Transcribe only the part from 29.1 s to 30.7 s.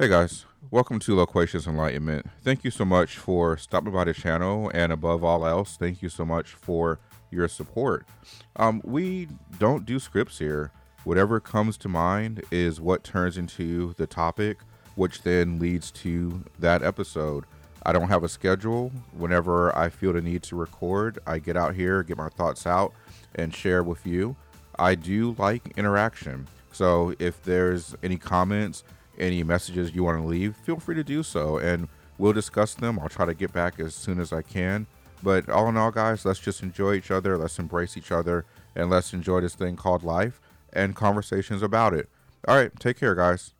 any messages you want to leave,